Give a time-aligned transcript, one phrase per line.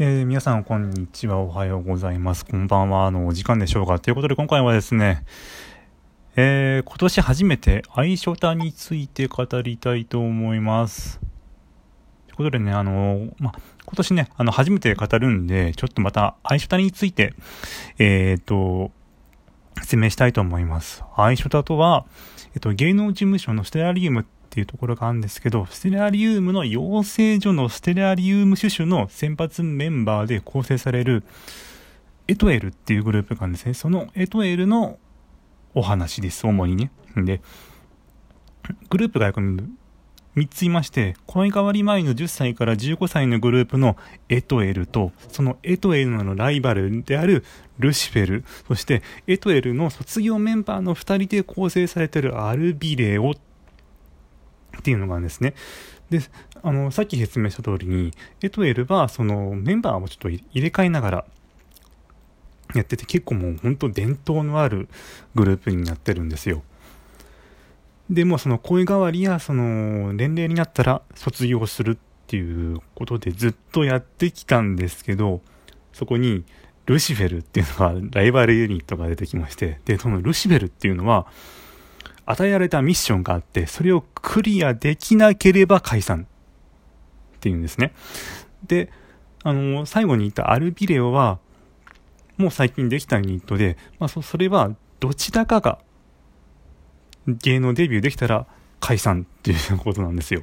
[0.00, 1.38] えー、皆さん、こんにちは。
[1.38, 2.46] おはようございます。
[2.46, 3.06] こんばんは。
[3.06, 3.98] あの、お時間でしょうか。
[3.98, 5.24] ということで、今回はですね、
[6.36, 11.18] えー、今年初めて愛書タについて語りたいと思います。
[11.18, 11.26] とい
[12.34, 17.34] うことでね、あの、ま、今年ね、あの、初めて語るんで、ちょっとまた愛書タについて、
[17.98, 18.92] えっ、ー、と、
[19.80, 21.02] 説明したいと思います。
[21.16, 22.06] 愛書タとは、
[22.54, 31.22] えっと、芸能事務所のステラリウムっっていうところがあるんですけど、ステラリウムの養成所のステラリウムシュシュの先発メンバーで構成される、
[32.28, 33.74] エトエルっていうグループがあるんですね。
[33.74, 34.98] そのエトエルの
[35.74, 36.90] お話です、主にね。
[37.14, 37.42] で、
[38.88, 43.96] グループが約3ついまして、声変わり前の10歳から15歳のグループの
[44.30, 47.44] エトエルと、そのエトエルのライバルである
[47.78, 53.34] ルシフェル、そしてエトエルの卒業メンバーの2人で構成されているアルビレオっ
[54.78, 55.54] っていうのがですね。
[56.10, 56.20] で、
[56.62, 61.24] あの、さっき説明した通りに、エトエルは、その、メンバーをちょっと入れ替えながら、
[62.74, 64.88] やってて結構もう本当伝統のある
[65.34, 66.62] グループになってるんですよ。
[68.10, 75.42] で、もその声変わりや、その、年齢になったら卒業するっていうことでずっとやってきたんですけど、
[75.92, 76.44] そこに、
[76.86, 81.26] ルシフェルっていうのが、ライバルユニットが出てきまして、で、そのルシフェルっていうのは、
[82.30, 86.26] 与えられたミッションがあって、それをクリアできなければ解散
[87.36, 87.94] っていうんですね。
[88.66, 88.90] で、
[89.44, 91.38] あの、最後に言ったアルビレオは、
[92.36, 95.78] もう最近できたユニットで、まあそ、それはどちらかが
[97.26, 98.46] 芸能デビューできたら
[98.78, 100.42] 解散っていうことなんですよ。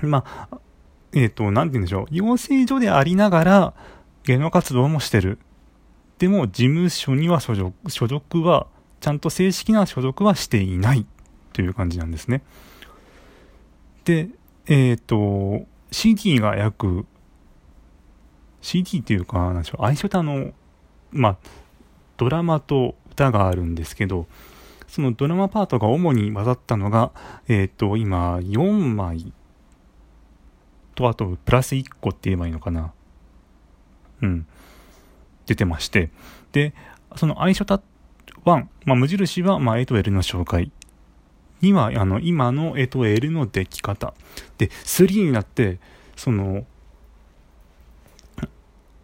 [0.00, 0.58] まあ、
[1.12, 2.06] えっ、ー、と、なんて言うんでしょう。
[2.10, 3.74] 養成所でありながら
[4.24, 5.38] 芸能活動もしてる。
[6.18, 8.66] でも、事務所には所属、所属は
[9.02, 11.04] ちゃんと正式な所属はしていない
[11.52, 12.44] という感じなんですね。
[14.04, 14.28] で、
[14.66, 17.04] えっ、ー、と、CD が約、
[18.60, 20.52] CD っていうか、なんでしょう、愛書タの、
[21.10, 21.36] まあ、
[22.16, 24.28] ドラマと歌があるんですけど、
[24.86, 27.10] そのドラマパートが主に混ざったのが、
[27.48, 29.32] えっ、ー、と、今、4枚
[30.94, 32.92] と、あと、プラス1個って言えばいいのかな。
[34.20, 34.46] うん。
[35.46, 36.10] 出てまして。
[36.52, 36.72] で、
[37.16, 37.82] その愛書タっ
[38.44, 40.70] 1、まあ、無印は、まあ、エトエルの紹介。
[41.62, 44.14] 2は、あの、今のエトエルの出来方。
[44.58, 45.78] で、3になって、
[46.16, 46.66] その、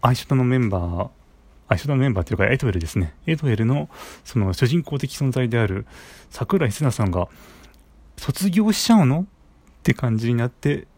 [0.01, 1.11] アイショタのメンバー、
[1.69, 3.15] アイショタのメンバーっていうか、エトエルですね。
[3.27, 3.89] エトエルの、
[4.25, 5.87] その、主人公的存在である、
[6.31, 7.29] 桜井瀬奈さんが、
[8.17, 9.25] 卒業しちゃうのっ
[9.83, 10.89] て感じになって、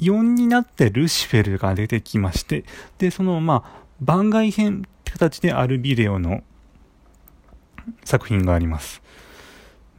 [0.00, 2.64] 4になってルシフェルが出てきまして、
[2.98, 6.42] で、その、まあ、番外編って形でアルビデオの
[8.04, 9.02] 作品があります。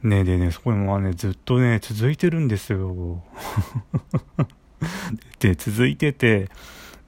[0.02, 3.22] ねでね、そこはね、ずっとね、続いてるんですよ。
[5.40, 6.48] で、続いてて、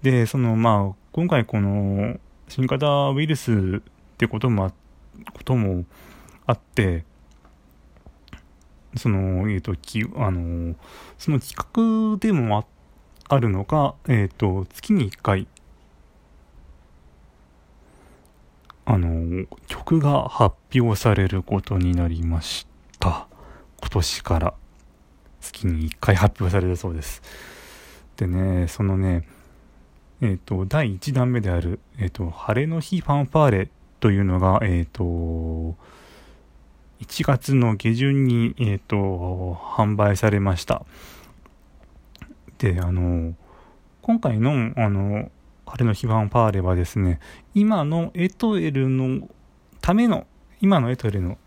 [0.03, 3.83] で、その、まあ、今回この、新型ウイルスっ
[4.19, 4.73] てこともあ、
[5.33, 5.85] ことも
[6.47, 7.05] あって、
[8.97, 10.75] その、えっ、ー、と、き、あの、
[11.17, 12.67] その企画でもあ、
[13.35, 15.47] あるのが、えっ、ー、と、月に1回、
[18.93, 22.67] あの、曲が発表されることになりまし
[23.01, 23.27] た。
[23.81, 24.55] 今年から
[25.41, 27.23] 月に1回発表されるそうです。
[28.19, 29.27] でね、そのね、
[30.21, 35.03] えっ、ー、と、第1弾目である、えっ、ー、と、晴れの日ファンファーレというのが、えっ、ー、と、
[37.01, 40.85] 1月の下旬に、えっ、と、販売されました。
[42.59, 43.33] で、あの、
[44.03, 45.31] 今回の、あの、
[45.67, 47.21] 彼の非番パーレはですね、
[47.55, 49.29] 今のエトエルの
[49.81, 50.27] ための、
[50.61, 51.39] 今のエトエルの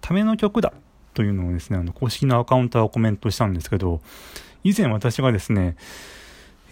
[0.00, 0.72] ための曲だ
[1.14, 4.00] というのをですね、あの公式のアカウントはコメントしたんですけど、
[4.64, 5.76] 以前私がですね、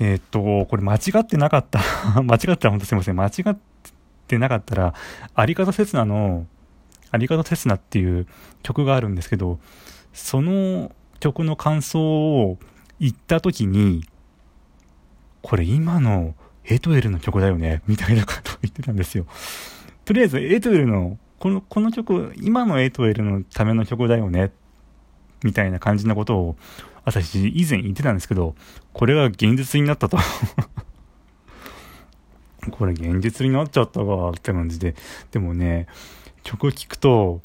[0.01, 1.81] えー、っと、これ間違ってなかった
[2.23, 3.17] 間違ったら本当すいません。
[3.17, 3.57] 間違っ
[4.27, 4.95] てなかったら、
[5.35, 6.47] あり方せつなの、
[7.11, 8.27] あり方せつなっていう
[8.63, 9.61] 曲があるんですけど、
[10.13, 12.59] その曲の感想を
[12.99, 14.05] 言った時に、
[15.43, 19.27] これ今のエトエルの曲だよね、みたいなことを言ってたんですよ。
[20.05, 24.53] とりあえず、エトエルの、この、この曲、今のエトエルのための曲だよね、
[25.43, 26.57] みたいな感じのことを、
[27.05, 28.55] 私以前言ってたんですけど、
[28.93, 30.19] これが現実になったと
[32.71, 34.95] これ現実になっちゃったかって感じで。
[35.33, 35.89] でもね、
[36.45, 37.43] 曲聴くと、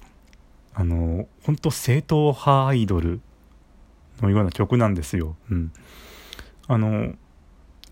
[0.75, 3.19] あの、本当正統派アイドル
[4.21, 5.35] のような曲なんですよ。
[5.49, 5.71] うん。
[6.67, 7.15] あの、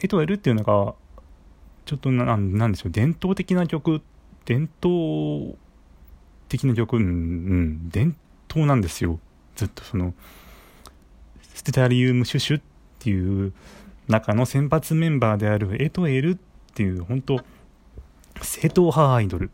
[0.02, 0.94] エトエルっていうのが、
[1.86, 4.02] ちょっとななんでしょう伝統的な曲
[4.46, 5.58] 伝統
[6.50, 8.16] 的な曲、うん、伝
[8.50, 9.20] 統なんですよ。
[9.56, 10.14] ずっとその
[11.54, 12.62] ステタリウムシュシュっ
[13.00, 13.54] ていう
[14.08, 16.38] 中の先発メンバーであるエトエルっ
[16.74, 17.40] ていう本当
[18.42, 19.52] 正統派アイドル。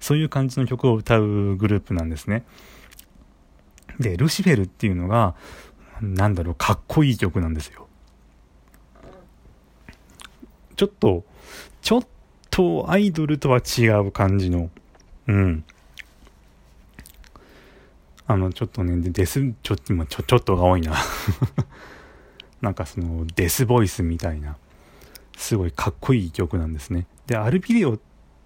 [0.00, 2.44] そういう感じの曲を歌うグループなんですね。
[3.98, 5.34] でルシフェルっていうのが
[6.00, 7.88] なんだろうかっこいい曲なんですよ。
[10.76, 11.24] ちょっと
[11.82, 12.06] ちょっ
[12.50, 14.70] とアイドルとは違う感じの。
[15.26, 15.64] うん。
[18.26, 20.94] あのちょっとねデスちょ今ちょちょっとが多いな。
[22.60, 24.56] なんかそのデスボイスみたいな。
[25.36, 27.06] すごいかっこいい曲なんですね。
[27.26, 27.98] でアルビデオっ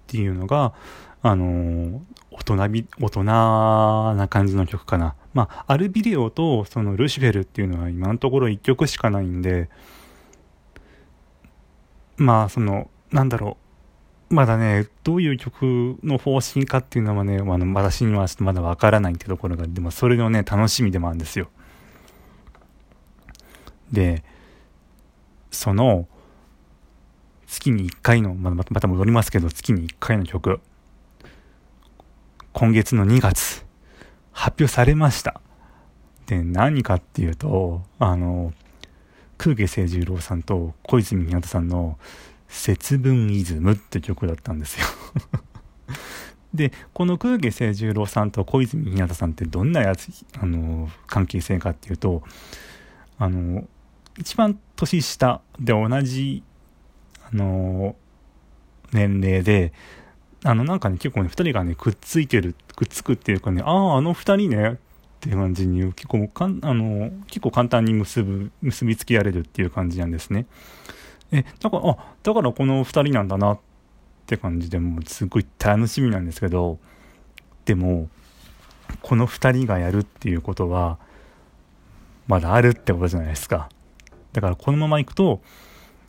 [0.06, 0.74] ていうのが
[1.22, 5.14] あの大人び大人な感じの曲かな。
[5.32, 9.70] まあアルビデオとそのルシフェルっていうのは今のところ1曲しかないんで
[12.16, 13.56] まあそのなんだろ
[14.30, 14.34] う。
[14.34, 21.50] まだねどういう曲の方針かっていうのはね、まあ、私にはちょっとまだわからないってところがでもそれのね楽しみでもあるんですよ。
[23.92, 24.24] で
[25.50, 26.08] その
[27.46, 30.60] 月に1回のまたまた戻りますけど月に1回の曲。
[32.54, 33.64] 今月の2月
[34.30, 35.40] 発表されました。
[36.26, 38.54] で何かっていうとあの
[39.42, 41.98] 空下清十郎さんと小泉宮田さんの
[42.46, 44.86] 「節分イズム」って曲だったんですよ。
[46.54, 52.22] でこの空下清十郎さんと小泉宮田さんってどんなやつあの関係性かっていうと
[53.18, 53.66] あの
[54.16, 56.44] 一番年下で同じ
[57.24, 57.96] あの
[58.92, 59.72] 年齢で
[60.44, 64.78] あのなんかね結構ね2人がねくっついてるくっつくっていうかねあああの2人ね
[65.22, 70.46] っていう感じに結構かんあの結構簡単に結ぶ結びつけられるっていう感じなんですね。
[71.30, 73.58] えだからあだからこの2人なんだなっ
[74.26, 76.78] て感じでもうすごい楽しみなんですけど
[77.66, 78.08] でも
[79.00, 80.98] この2人がやるっていうことは
[82.26, 83.68] まだあるってことじゃないですか。
[84.32, 85.40] だからこのままいくと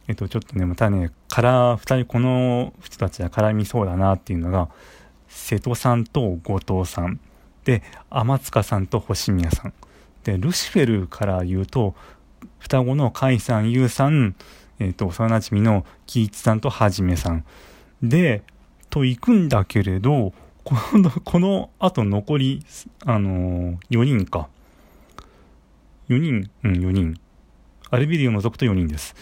[0.07, 4.69] えっとちょっとねまたねから2人この人たちが絡みそうだなっていうのが
[5.27, 7.19] 瀬戸さんと後藤さん。
[7.65, 9.73] で天塚さんと星宮さん。
[10.23, 11.95] でルシフェルから言うと
[12.59, 14.35] 双子の甲斐さん優さん、
[14.79, 17.45] えーと、幼なじみの喜一さんとはじめさん。
[18.01, 18.43] で
[18.89, 20.33] と行くんだけれど
[20.63, 22.65] このこのあと残り、
[23.05, 24.47] あのー、4人か。
[26.09, 26.49] 4人？
[26.63, 27.19] うん4人。
[27.89, 29.15] アルビリを除くと4人です。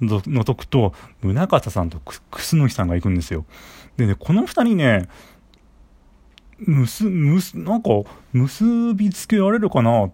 [0.00, 1.98] 除くと宗像さんと
[2.30, 3.46] 楠木さんが行くんですよ。
[3.96, 5.08] でねこの2人ね
[6.58, 7.90] むす、むす、なんか、
[8.32, 10.12] 結びつけられるかなっ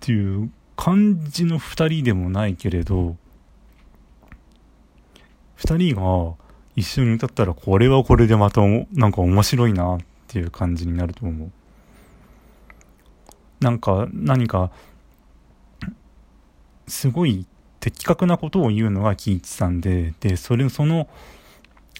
[0.00, 3.16] ていう感じの二人でもないけれど、
[5.56, 6.34] 二人が
[6.76, 8.60] 一緒に歌ったらこれはこれでまた
[8.92, 11.50] なんか面白いなっていう感じになると思う。
[13.60, 14.70] なんか何か、
[16.86, 17.46] すごい
[17.80, 21.08] 的確なことを言うのが喜一さんで、で、それ、その、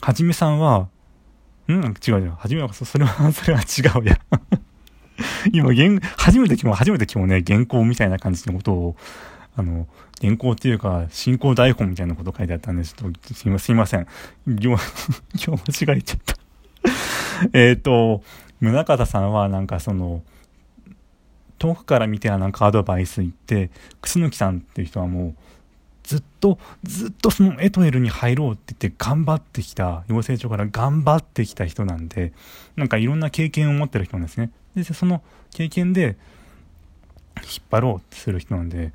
[0.01, 0.89] はじめさんは、
[1.69, 2.31] うん違う違う。
[2.39, 4.19] 初めは、そ れは、それは違うや。
[5.53, 8.97] 今、原、初めて今日、初めて今日ね、原稿みたいな感じのことを、
[9.57, 9.89] あの、
[10.21, 14.07] 原稿っていうか、進行台本みたいなこと書いてあったんで、ちょっと、すいません。
[14.47, 14.83] 今日、
[15.47, 16.37] 今日間違えちゃった
[17.53, 18.23] えっと、
[18.61, 20.23] 宗像さんはなんかその、
[21.59, 23.71] 遠くから見てはなんかアドバイス言って、
[24.01, 25.35] 楠木さんっていう人はもう、
[26.07, 32.33] ずっと、ずっとそのエトエルに入ろうって言って頑張ってきた、養成所から頑張ってきた人なんで、
[32.77, 34.53] なんかいろんな経験を持ってる人なんですね。
[34.77, 35.21] で、その
[35.53, 36.17] 経験で
[37.43, 38.93] 引っ張ろうってする人なんで、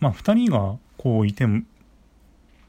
[0.00, 1.62] まあ二人がこういても、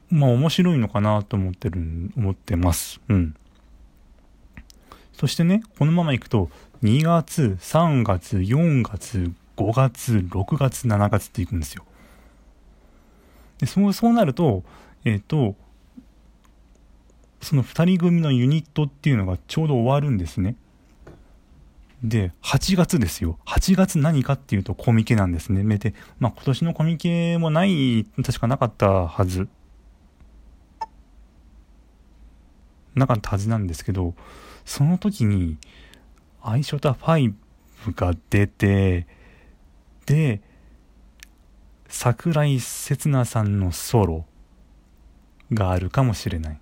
[0.08, 2.98] まあ面白いのかなと思ってる、思ってます。
[3.08, 3.36] うん。
[5.12, 6.48] そしてね、このままいくと、
[6.82, 11.84] 2月、3月、4月、5月、6月、7月っていくんですよ。
[13.62, 14.64] でそうそうなると、
[15.04, 15.54] えっ、ー、と、
[17.40, 20.56] その2人組のユニットっていうのがちょうど終わるんですね。
[22.02, 23.38] で、8月ですよ。
[23.46, 25.62] 8月何かっていうとコミケなんですね。
[25.78, 29.48] で、まあ今年のコミケもない、確かなかったはず。
[32.96, 34.14] なかったはずなんですけど、
[34.64, 35.56] その時に、
[36.42, 37.32] アイショタ5
[37.94, 39.06] が出て、
[40.06, 40.42] で、
[41.92, 44.24] 桜井刹那さんのソロ
[45.52, 46.58] があるかもしれない。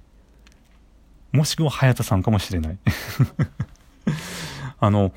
[1.31, 2.79] もしくは早田さんかもしれない。
[4.81, 5.13] あの、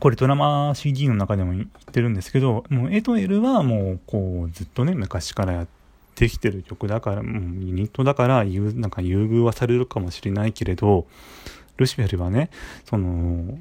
[0.00, 5.68] これドラマ CD の中でも言ってるんですけど、もうエトエルはもうこうずっとね、昔からやっ
[6.14, 11.06] てきてる曲だから、もうユニットだから、なんか優遇はされるかもしれないけれど、
[11.76, 12.48] ルシフェルはね、
[12.86, 13.58] その、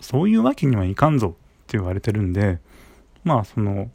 [0.00, 2.60] そういうわけにはいかんぞって言われてるんで、
[3.24, 3.90] まあその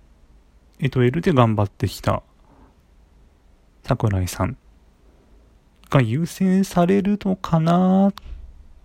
[0.80, 2.22] えっと、L で頑張ってきた
[3.84, 4.58] 桜井さん
[5.90, 8.14] が優先されるのかな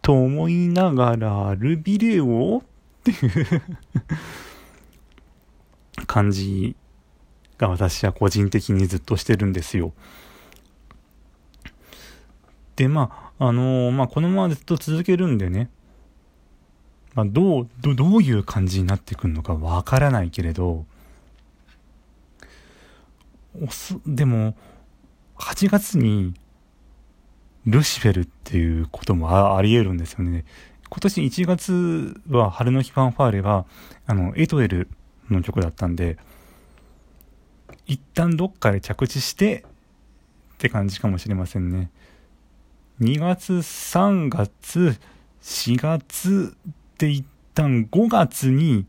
[0.00, 2.62] と思いながら、ルビレオっ
[3.04, 3.62] ていう
[6.06, 6.76] 感じ
[7.58, 9.92] が私は個人的にずっとしてるんですよ。
[12.76, 15.68] で、まあ、あのー、まあ、このままずっと続けるんでね、
[17.14, 20.86] まあ、どう、ど、どういう感じになってくるのかわからないけれど、
[23.60, 24.54] おす、でも、
[25.36, 26.34] 8月に、
[27.66, 30.44] ルシフェルっていうこともあり得るんですよね。
[30.88, 33.66] 今年1月は春の日ファンファーレは、
[34.06, 34.88] あの、エトエル
[35.30, 36.18] の曲だったんで、
[37.86, 39.64] 一旦どっかで着地して
[40.54, 41.90] って感じかもしれませんね。
[43.00, 44.98] 2月、3月、
[45.42, 46.56] 4月
[47.02, 48.86] で一旦5月に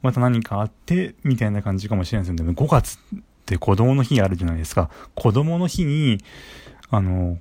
[0.00, 4.90] また何かあってみたいな感じかもしれないですけど、5月って子供の日あるじゃないですか。
[5.16, 6.18] 子供の日に、
[6.90, 7.38] あの、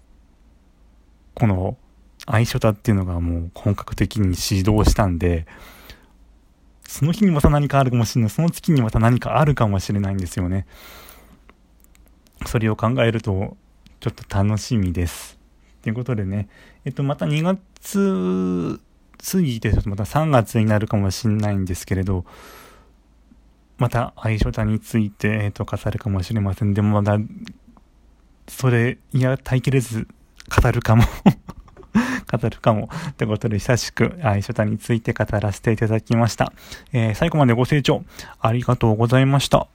[1.36, 1.78] この、
[2.26, 5.46] 愛書タっていうのがもう本格的に始動したんで、
[6.88, 8.30] その日にまた何かあるかもしれない。
[8.32, 10.66] その月にまた何かあるかもしれないんですよね。
[12.48, 13.56] それを考えると、
[14.00, 15.38] ちょっと楽しみです。
[15.84, 16.50] ということでね、
[16.86, 18.82] えっと、また2月
[19.30, 22.26] 過ぎて、ちょっとまた3月になるかもしれないんですけれど、
[23.78, 26.74] また愛書タについて、えっと、語るかもしれません。
[26.74, 27.18] でもまだ、
[28.48, 30.08] それ、いや、耐えきれず、
[30.62, 31.04] 語るかも
[32.28, 32.90] 語るかも。
[33.18, 36.52] ということで、久しく愛書タについて語らせていただきました。
[36.92, 38.04] えー、最後までご清聴
[38.40, 39.68] ありがとうございました。